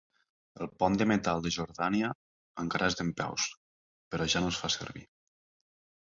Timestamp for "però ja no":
4.15-4.49